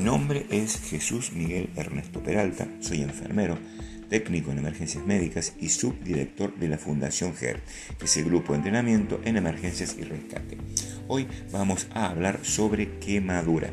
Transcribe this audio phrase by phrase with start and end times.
[0.00, 3.58] nombre es Jesús Miguel Ernesto Peralta, soy enfermero,
[4.08, 7.60] técnico en emergencias médicas y subdirector de la Fundación GER,
[7.98, 10.58] que es el grupo de entrenamiento en emergencias y rescate.
[11.08, 13.70] Hoy vamos a hablar sobre quemadura.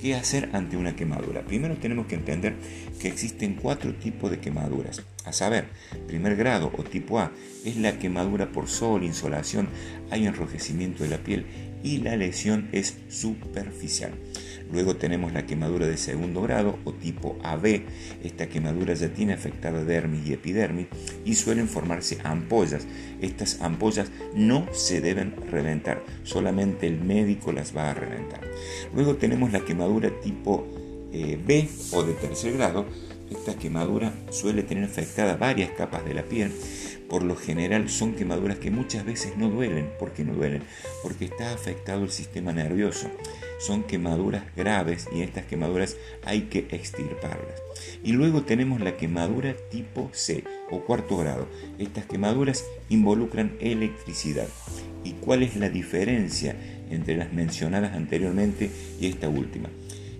[0.00, 1.42] ¿Qué hacer ante una quemadura?
[1.42, 2.54] Primero tenemos que entender
[3.00, 5.02] que existen cuatro tipos de quemaduras.
[5.24, 5.68] A saber,
[6.06, 7.32] primer grado o tipo A
[7.64, 9.68] es la quemadura por sol, insolación,
[10.10, 11.46] hay enrojecimiento de la piel
[11.82, 14.12] y la lesión es superficial.
[14.72, 17.82] Luego tenemos la quemadura de segundo grado o tipo AB.
[18.22, 20.88] Esta quemadura ya tiene afectada dermis y epidermis
[21.24, 22.86] y suelen formarse ampollas.
[23.20, 28.40] Estas ampollas no se deben reventar, solamente el médico las va a reventar.
[28.94, 30.66] Luego tenemos la quemadura tipo
[31.12, 32.86] eh, B o de tercer grado.
[33.30, 36.50] Esta quemadura suele tener afectada varias capas de la piel
[37.08, 39.90] por lo general son quemaduras que muchas veces no duelen.
[39.98, 40.62] ¿Por qué no duelen?
[41.02, 43.10] Porque está afectado el sistema nervioso.
[43.58, 47.60] Son quemaduras graves y estas quemaduras hay que extirparlas.
[48.04, 51.48] Y luego tenemos la quemadura tipo C o cuarto grado.
[51.78, 54.48] Estas quemaduras involucran electricidad.
[55.02, 56.56] ¿Y cuál es la diferencia
[56.90, 59.70] entre las mencionadas anteriormente y esta última?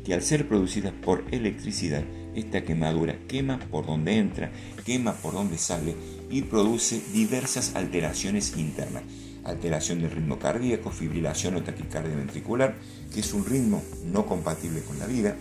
[0.05, 2.03] Que al ser producidas por electricidad,
[2.35, 4.51] esta quemadura quema por donde entra,
[4.85, 5.95] quema por donde sale
[6.31, 9.03] y produce diversas alteraciones internas.
[9.45, 12.77] Alteración del ritmo cardíaco, fibrilación o taquicardia ventricular,
[13.13, 15.37] que es un ritmo no compatible con la vida,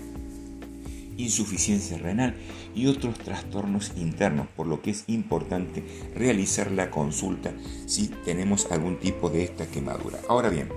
[1.17, 2.35] insuficiencia renal
[2.75, 5.83] y otros trastornos internos, por lo que es importante
[6.16, 7.53] realizar la consulta
[7.85, 10.19] si tenemos algún tipo de esta quemadura.
[10.29, 10.69] Ahora bien,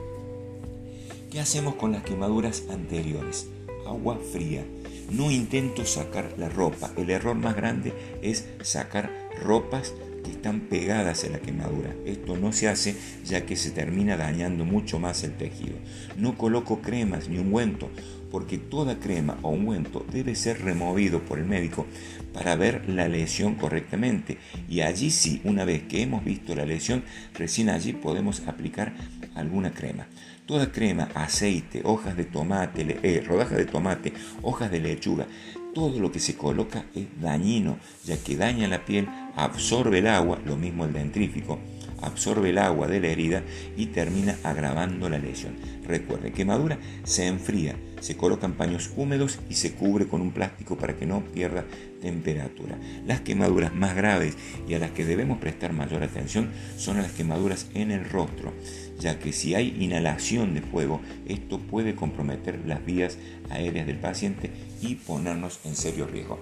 [1.30, 3.48] ¿qué hacemos con las quemaduras anteriores?
[3.86, 4.64] Agua fría
[5.10, 6.90] no intento sacar la ropa.
[6.96, 9.10] El error más grande es sacar
[9.42, 9.94] ropas
[10.30, 11.94] están pegadas en la quemadura.
[12.04, 15.76] Esto no se hace ya que se termina dañando mucho más el tejido.
[16.16, 17.90] No coloco cremas ni ungüento
[18.30, 21.86] porque toda crema o ungüento debe ser removido por el médico
[22.32, 24.38] para ver la lesión correctamente.
[24.68, 27.02] Y allí sí, una vez que hemos visto la lesión,
[27.34, 28.94] recién allí podemos aplicar
[29.34, 30.06] alguna crema.
[30.46, 34.12] Toda crema, aceite, hojas de tomate, eh, rodajas de tomate,
[34.42, 35.26] hojas de lechuga,
[35.74, 40.38] todo lo que se coloca es dañino, ya que daña la piel, absorbe el agua,
[40.44, 41.58] lo mismo el dentrífico,
[42.02, 43.42] absorbe el agua de la herida
[43.76, 45.56] y termina agravando la lesión.
[45.86, 50.96] Recuerde, quemadura se enfría, se colocan paños húmedos y se cubre con un plástico para
[50.96, 51.64] que no pierda
[52.00, 52.78] temperatura.
[53.06, 54.36] Las quemaduras más graves
[54.68, 58.52] y a las que debemos prestar mayor atención son las quemaduras en el rostro,
[58.98, 63.18] ya que si hay inhalación de fuego, esto puede comprometer las vías
[63.50, 64.50] aéreas del paciente
[64.80, 66.38] y ponernos en serio riesgo.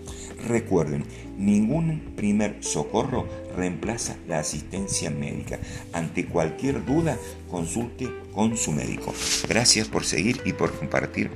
[0.46, 1.04] Recuerden,
[1.36, 3.26] ningún primer socorro
[3.58, 5.58] reemplaza la asistencia médica.
[5.92, 7.19] Ante cualquier duda,
[7.50, 9.12] consulte con su médico.
[9.48, 11.30] Gracias por seguir y por compartir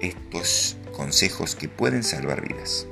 [0.00, 2.86] estos consejos que pueden salvar vidas.